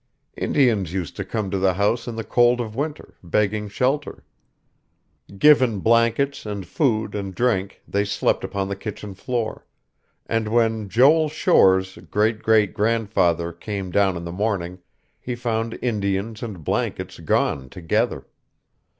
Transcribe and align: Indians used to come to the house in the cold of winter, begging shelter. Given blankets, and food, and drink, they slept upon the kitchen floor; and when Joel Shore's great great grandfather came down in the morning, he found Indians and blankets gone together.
Indians 0.35 0.93
used 0.93 1.15
to 1.17 1.23
come 1.23 1.51
to 1.51 1.59
the 1.59 1.75
house 1.75 2.07
in 2.07 2.15
the 2.15 2.23
cold 2.23 2.59
of 2.59 2.75
winter, 2.75 3.19
begging 3.21 3.69
shelter. 3.69 4.23
Given 5.37 5.79
blankets, 5.79 6.43
and 6.43 6.65
food, 6.65 7.13
and 7.13 7.35
drink, 7.35 7.83
they 7.87 8.03
slept 8.03 8.43
upon 8.43 8.67
the 8.67 8.75
kitchen 8.75 9.13
floor; 9.13 9.67
and 10.25 10.47
when 10.47 10.89
Joel 10.89 11.29
Shore's 11.29 11.99
great 12.09 12.41
great 12.41 12.73
grandfather 12.73 13.53
came 13.53 13.91
down 13.91 14.17
in 14.17 14.23
the 14.25 14.31
morning, 14.31 14.79
he 15.19 15.35
found 15.35 15.77
Indians 15.83 16.41
and 16.41 16.63
blankets 16.63 17.19
gone 17.19 17.69
together. 17.69 18.25